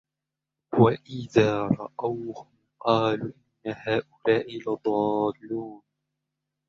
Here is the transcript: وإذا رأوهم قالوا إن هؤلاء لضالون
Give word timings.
وإذا 0.79 1.61
رأوهم 1.61 2.49
قالوا 2.79 3.31
إن 3.67 3.73
هؤلاء 3.85 4.57
لضالون 4.67 5.81